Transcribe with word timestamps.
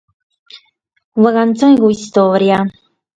Una 1.23 1.33
cantzone 1.35 1.75
cun 1.83 1.93
istòria. 1.99 2.59